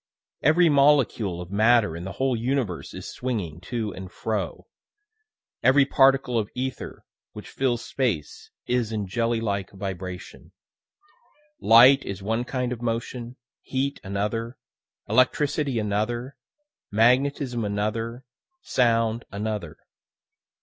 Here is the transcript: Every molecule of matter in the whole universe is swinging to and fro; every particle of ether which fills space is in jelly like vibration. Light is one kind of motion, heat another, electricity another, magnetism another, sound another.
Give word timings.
Every 0.41 0.67
molecule 0.67 1.41
of 1.41 1.51
matter 1.51 1.95
in 1.95 2.05
the 2.05 2.13
whole 2.13 2.35
universe 2.35 2.95
is 2.95 3.07
swinging 3.07 3.59
to 3.61 3.93
and 3.93 4.11
fro; 4.11 4.65
every 5.61 5.85
particle 5.85 6.39
of 6.39 6.49
ether 6.55 7.05
which 7.33 7.47
fills 7.49 7.85
space 7.85 8.49
is 8.65 8.91
in 8.91 9.05
jelly 9.05 9.39
like 9.39 9.69
vibration. 9.69 10.53
Light 11.59 12.01
is 12.03 12.23
one 12.23 12.45
kind 12.45 12.71
of 12.73 12.81
motion, 12.81 13.35
heat 13.61 13.99
another, 14.03 14.57
electricity 15.07 15.77
another, 15.77 16.35
magnetism 16.89 17.63
another, 17.63 18.25
sound 18.63 19.23
another. 19.31 19.77